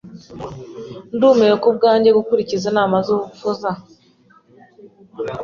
[1.15, 3.71] Ndumiwe kubwanjye gukurikiza inama zubupfu za